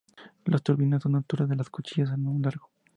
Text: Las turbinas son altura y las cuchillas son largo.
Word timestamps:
Las 0.45 0.63
turbinas 0.63 1.03
son 1.03 1.15
altura 1.15 1.45
y 1.47 1.55
las 1.55 1.69
cuchillas 1.69 2.09
son 2.09 2.41
largo. 2.41 2.71